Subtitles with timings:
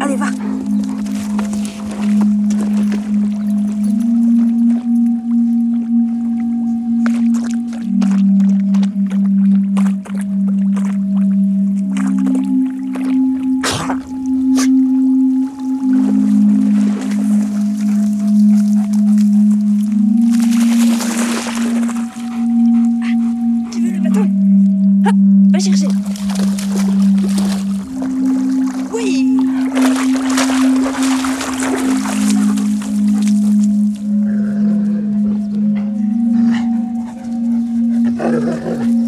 [0.00, 0.55] 阿里巴
[38.28, 39.05] Thank.